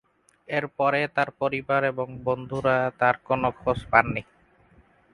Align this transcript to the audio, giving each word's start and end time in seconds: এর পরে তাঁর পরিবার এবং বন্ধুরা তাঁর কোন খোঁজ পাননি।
এর 0.47 0.65
পরে 0.77 1.01
তাঁর 1.15 1.29
পরিবার 1.39 1.81
এবং 1.91 2.07
বন্ধুরা 2.25 2.75
তাঁর 2.99 3.15
কোন 3.27 3.41
খোঁজ 3.59 3.79
পাননি। 3.91 4.21